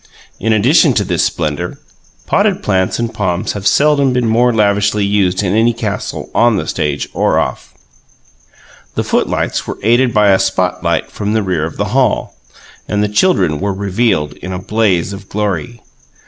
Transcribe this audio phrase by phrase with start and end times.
[0.39, 1.77] In addition to this splendour,
[2.25, 6.65] potted plants and palms have seldom been more lavishly used in any castle on the
[6.67, 7.75] stage or off.
[8.95, 12.35] The footlights were aided by a "spot light" from the rear of the hall;
[12.87, 15.83] and the children were revealed in a blaze of glory.